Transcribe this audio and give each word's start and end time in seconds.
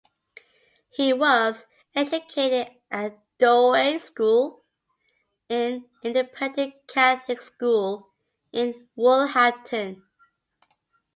He 0.89 1.13
was 1.13 1.67
educated 1.93 2.71
at 2.89 3.19
Douai 3.37 3.99
School, 3.99 4.63
an 5.47 5.85
independent 6.01 6.73
Catholic 6.87 7.39
school 7.39 8.11
in 8.51 8.87
Woolhampton. 8.97 10.01